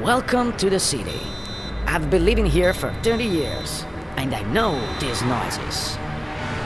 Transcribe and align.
Welcome 0.00 0.56
to 0.56 0.70
the 0.70 0.80
city. 0.80 1.20
I've 1.84 2.08
been 2.08 2.24
living 2.24 2.46
here 2.46 2.72
for 2.72 2.94
30 3.02 3.24
years, 3.24 3.84
and 4.16 4.34
I 4.34 4.42
know 4.44 4.80
these 4.98 5.20
noises. 5.20 5.98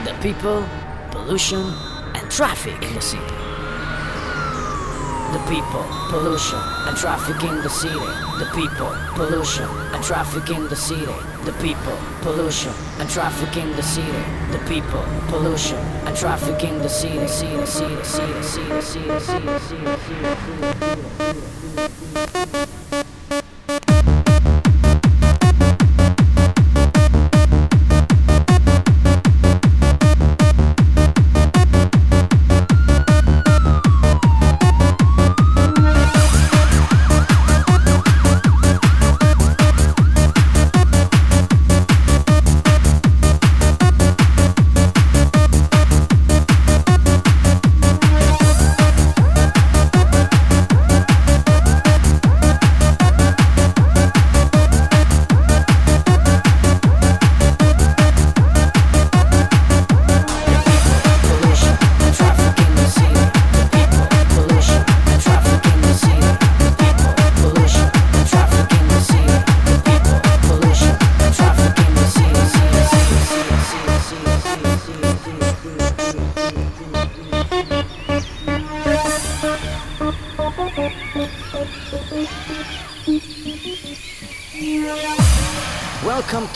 The 0.04 0.14
people, 0.22 0.64
pollution, 1.10 1.74
and 2.14 2.30
traffic 2.30 2.80
in 2.80 2.94
the 2.94 3.00
city. 3.00 3.26
The 5.32 5.42
people, 5.50 5.84
pollution, 6.08 6.60
and 6.86 6.96
traffic 6.96 7.42
in 7.42 7.56
the 7.62 7.68
city. 7.68 7.98
The 8.38 8.48
people, 8.54 8.94
pollution, 9.16 9.68
and 9.92 10.04
traffic 10.04 10.48
in 10.48 10.68
the 10.68 10.76
city. 10.76 11.04
The 11.44 11.52
people, 11.60 11.98
pollution, 12.22 12.72
and 13.00 13.10
traffic 13.10 13.56
in 13.56 13.74
the 13.74 13.82
city. 13.82 14.22
The 14.52 14.62
people, 14.68 15.04
pollution, 15.26 15.78
and 16.06 16.16
traffic 16.16 16.62
in 16.62 16.78
the 16.78 16.88
city. 16.88 17.26
City, 17.26 17.66
city, 17.66 18.04
city, 18.04 18.42
city, 18.44 18.80
city, 18.80 19.18
city, 19.18 19.58
city, 19.58 20.70
city. 20.70 20.95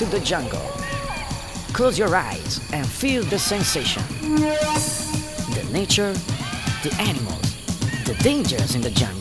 To 0.00 0.06
the 0.06 0.20
jungle. 0.20 0.66
Close 1.74 1.98
your 1.98 2.16
eyes 2.16 2.58
and 2.72 2.86
feel 2.86 3.22
the 3.24 3.38
sensation. 3.38 4.02
The 4.08 5.68
nature, 5.74 6.14
the 6.82 6.96
animals, 6.98 7.54
the 8.06 8.14
dangers 8.22 8.74
in 8.74 8.80
the 8.80 8.90
jungle. 8.92 9.19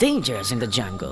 Dangers 0.00 0.50
in 0.50 0.58
the 0.58 0.66
jungle. 0.66 1.10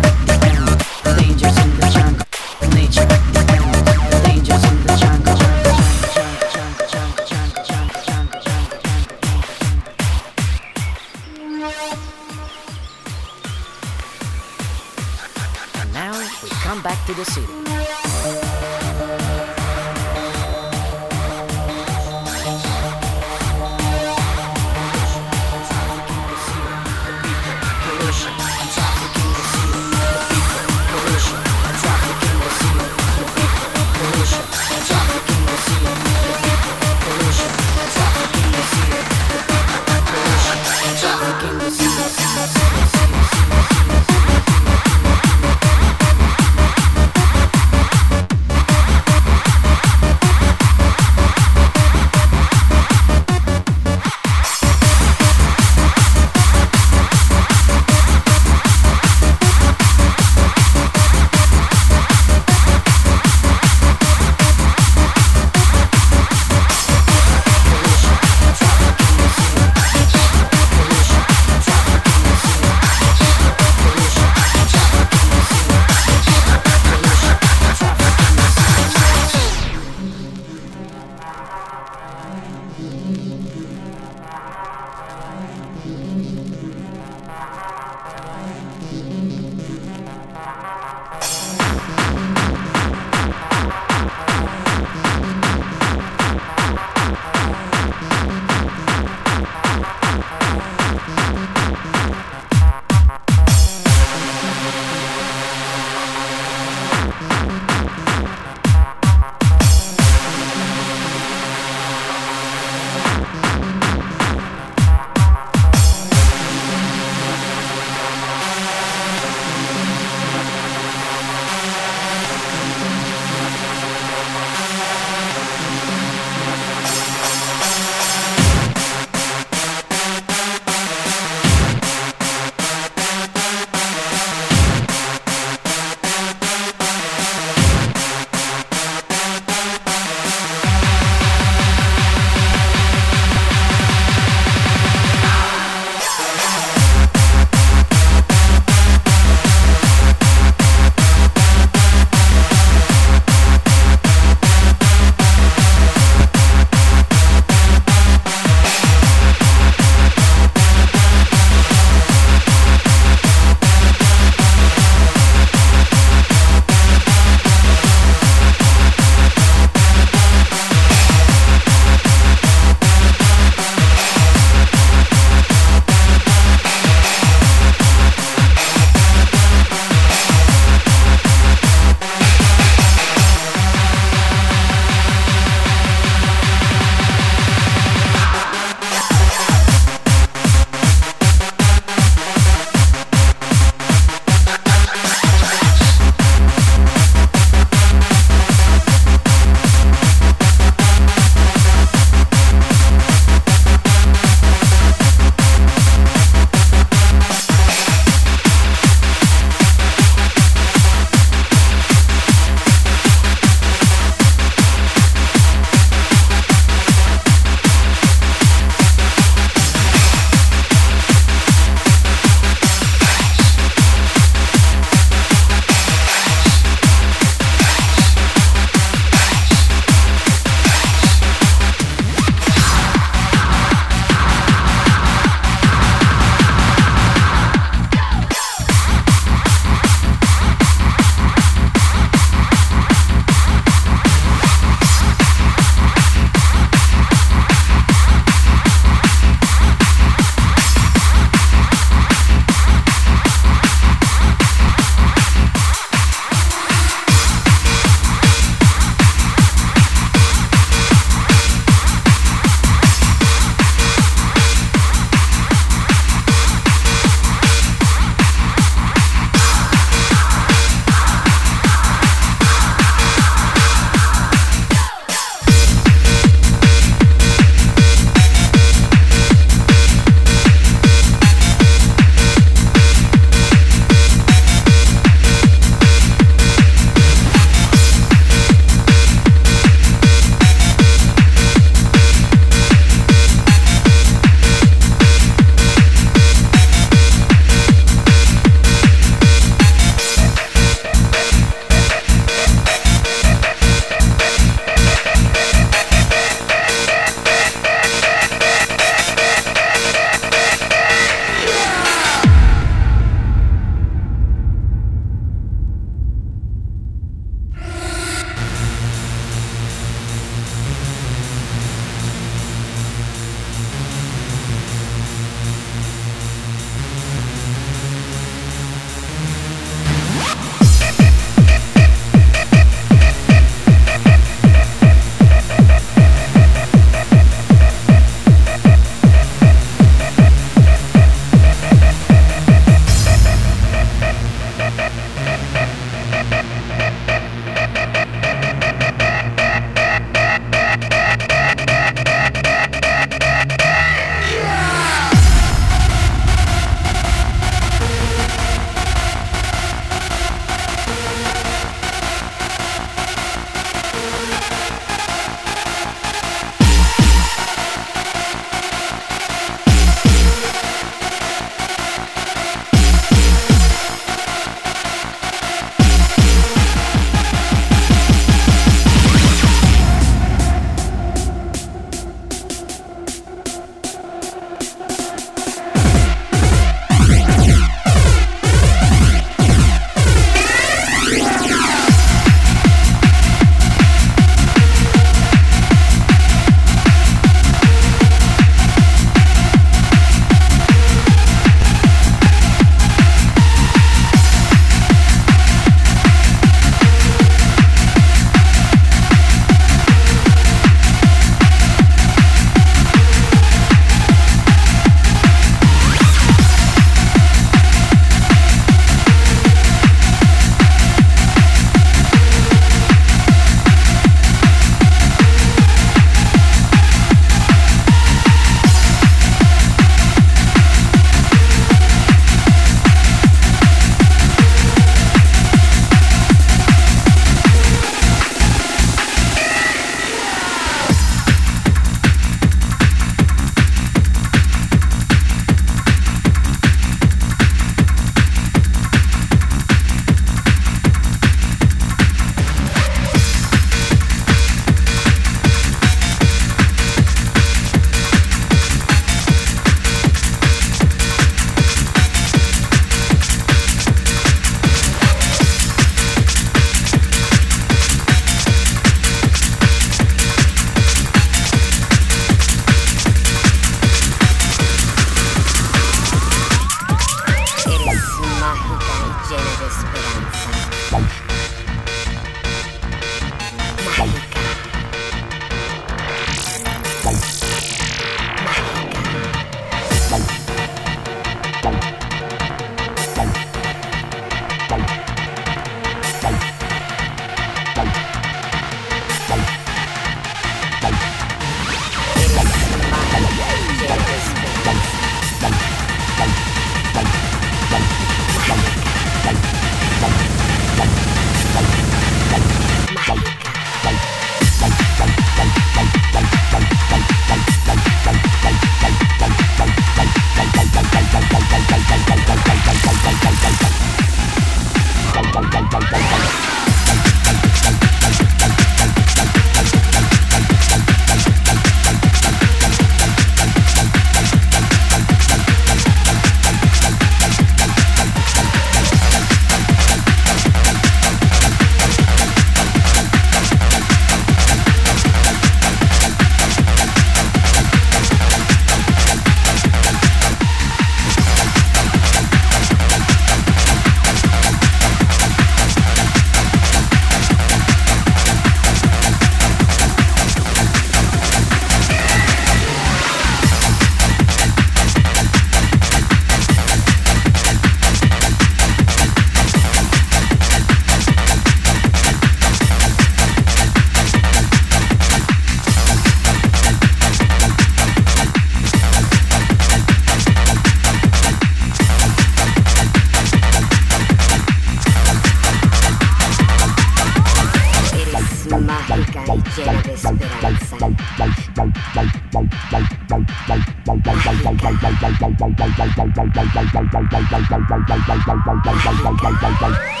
Bye. 599.61 600.00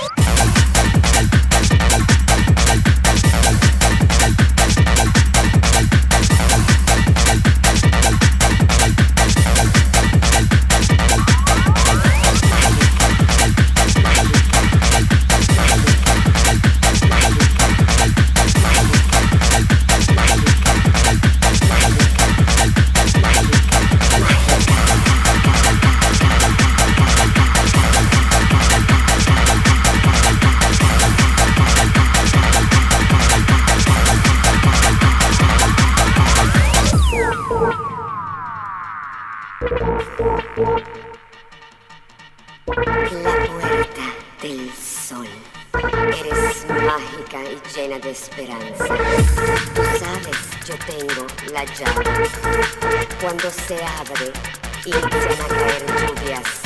cuando 53.21 53.51
se 53.51 53.75
abre 53.75 54.33
y 54.83 54.91
empiezan 54.91 55.41
a 55.41 55.47
caer 55.47 55.85
lluvias, 55.85 56.61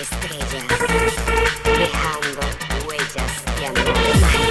estrellas, 0.00 0.66
dejando 1.64 2.40
huellas 2.86 3.44
de 3.58 3.66
amor. 3.66 4.41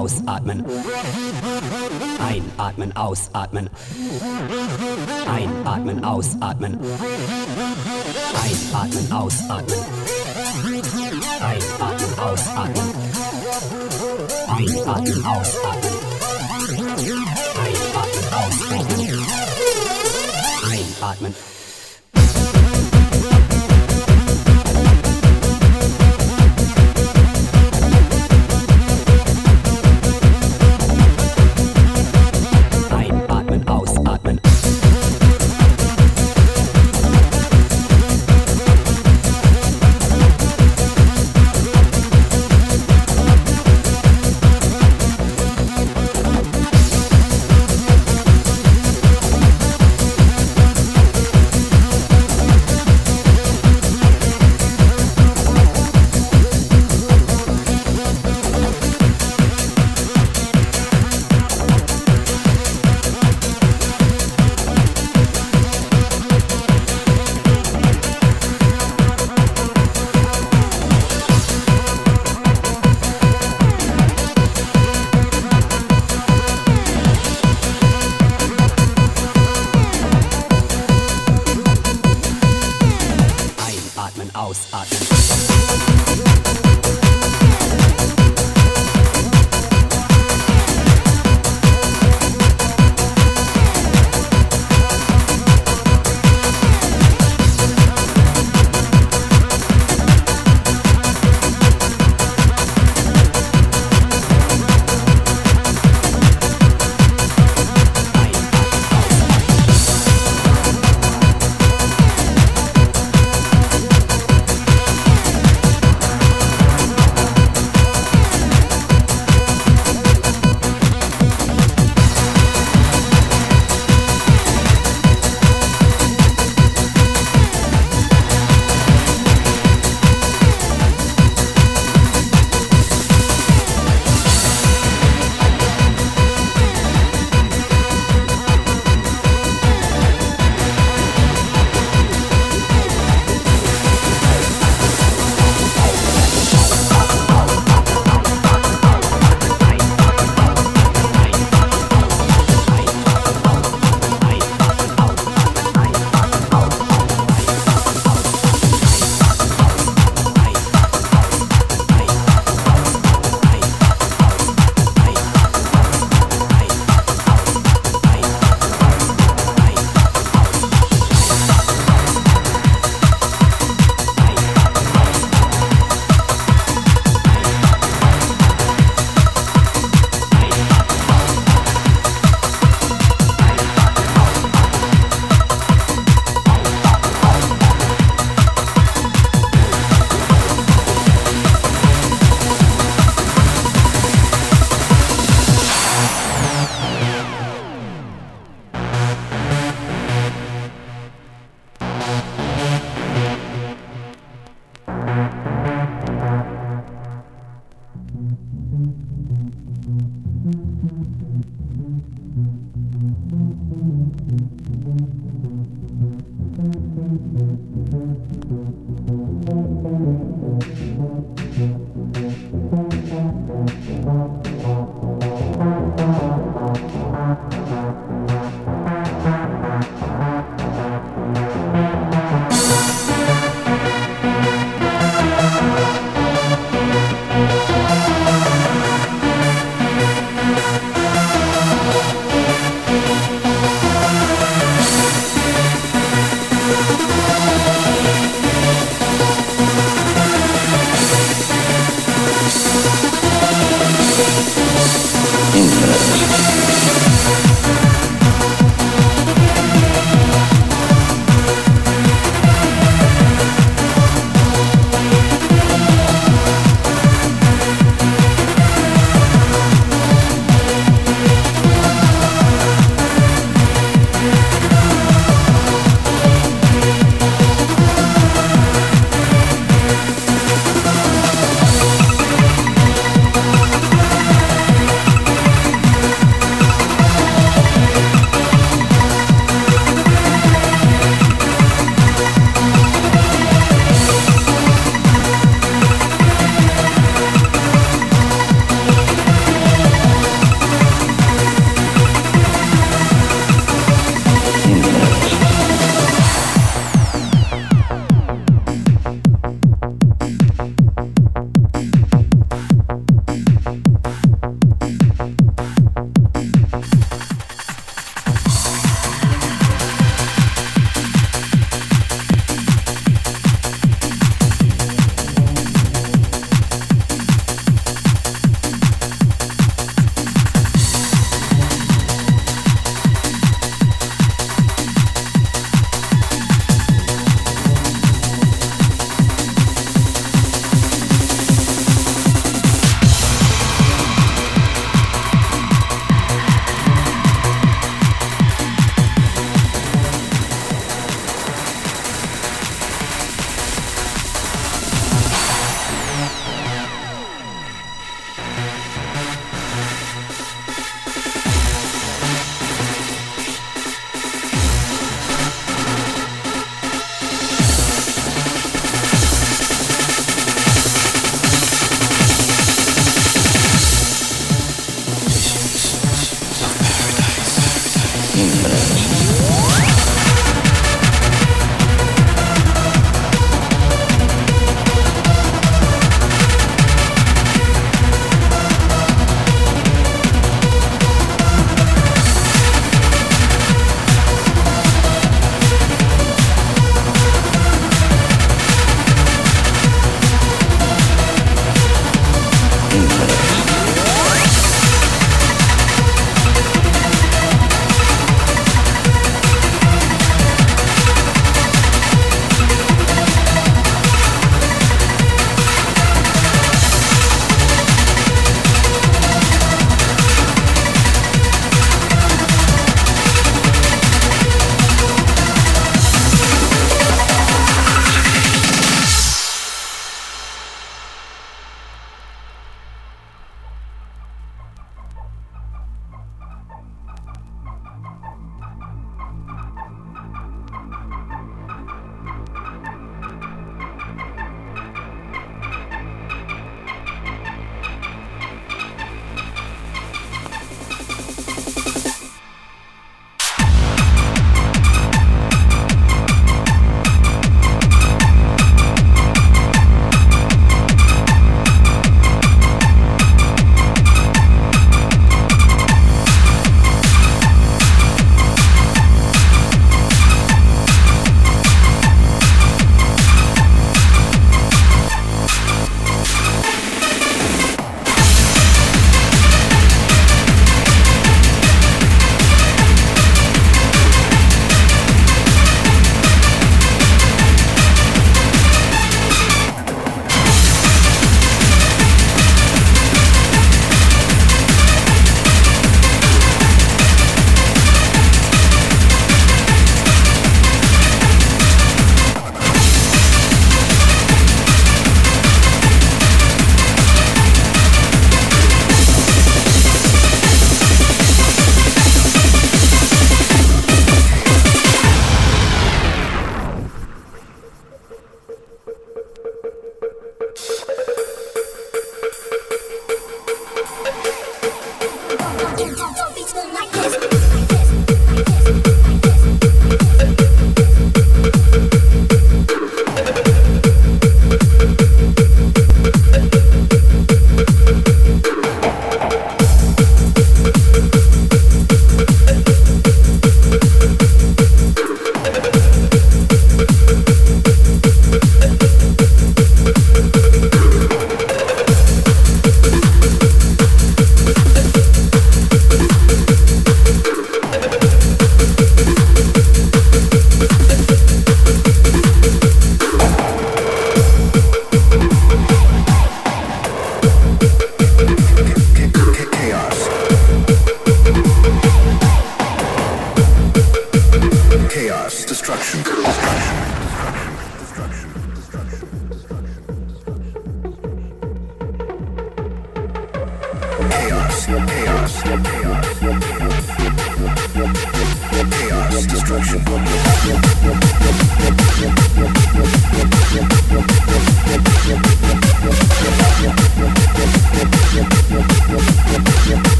ausatmen. 0.00 0.64
Einatmen, 2.26 2.96
ausatmen. 2.96 3.68
Einatmen, 5.26 6.04
ausatmen. 6.04 6.78
Einatmen, 8.42 9.12
ausatmen. 9.12 9.80
Einatmen, 11.40 12.18
ausatmen. 12.18 12.90
Einatmen, 14.48 15.26
ausatmen. 15.26 15.69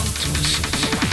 outros. 0.00 1.09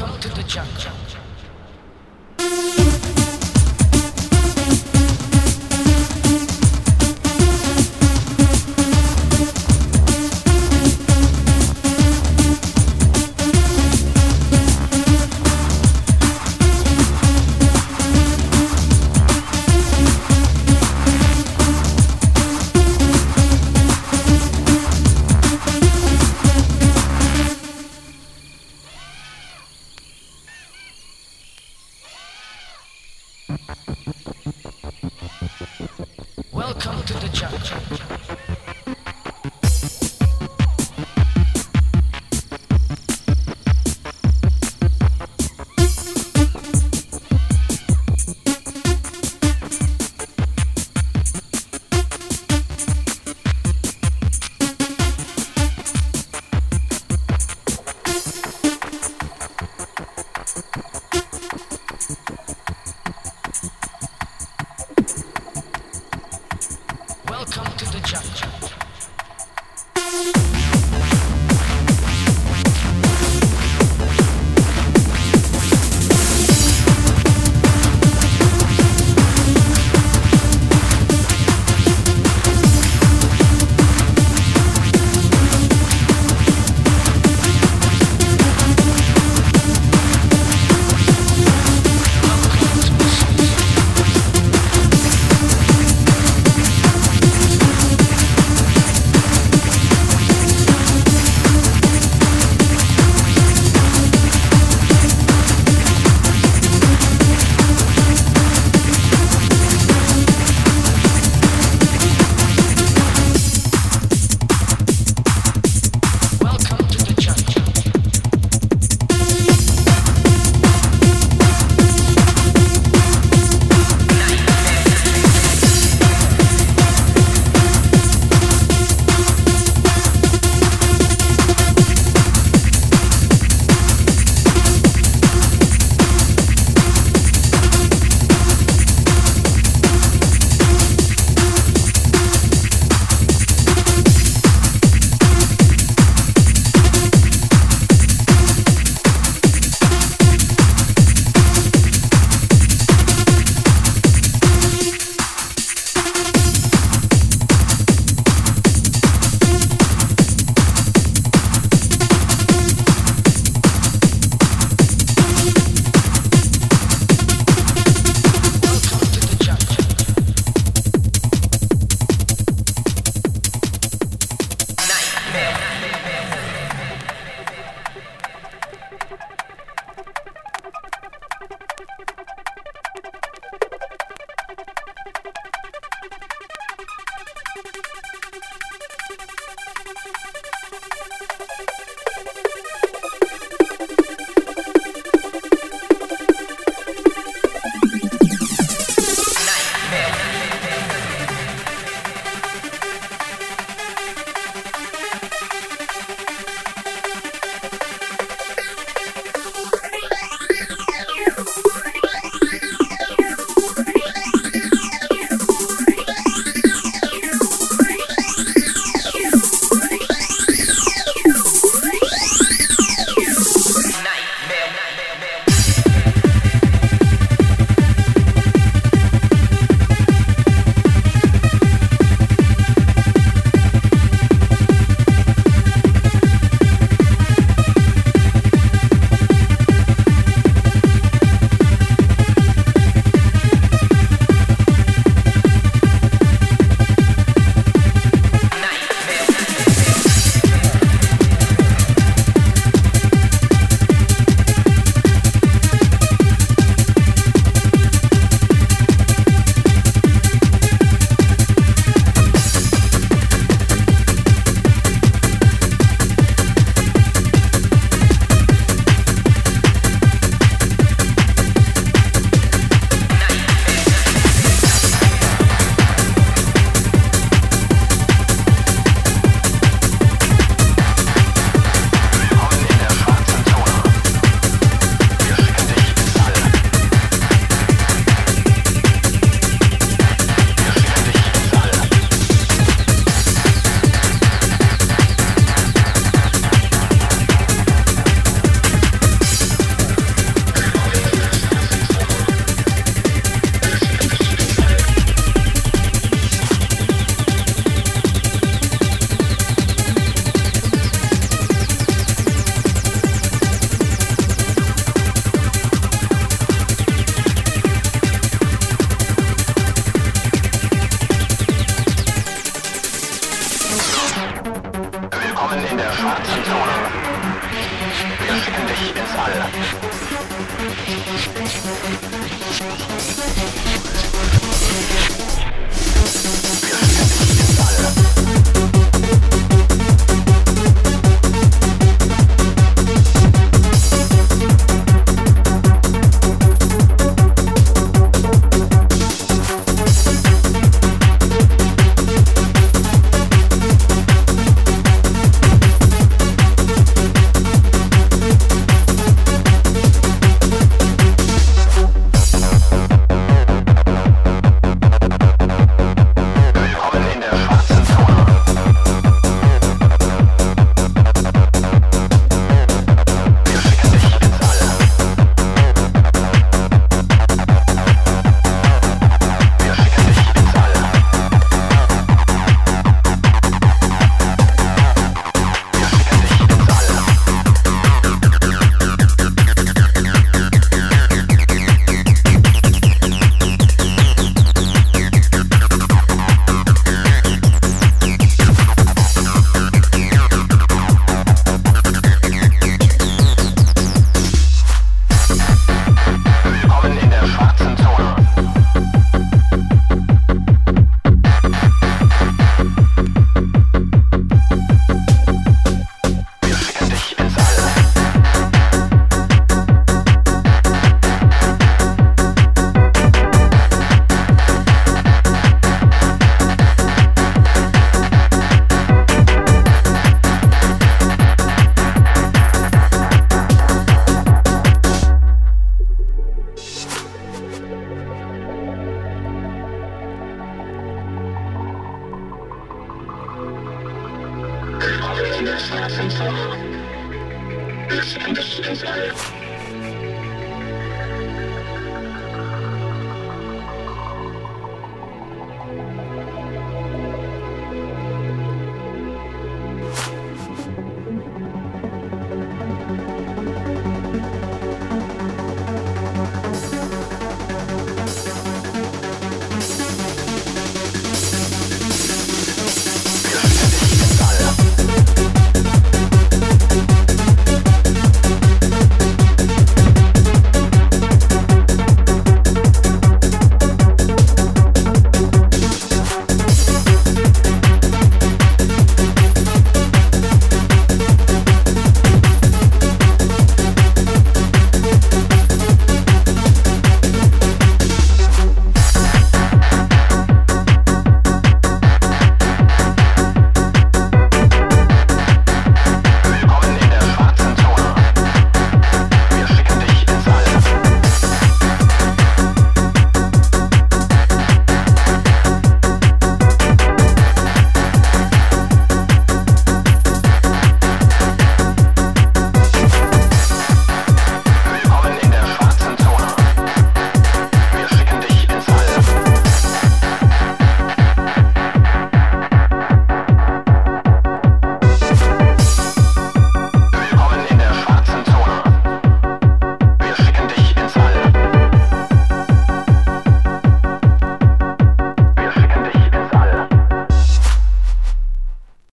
Welcome 0.00 0.20
to 0.20 0.28
the 0.30 0.42
jungle. 0.44 1.19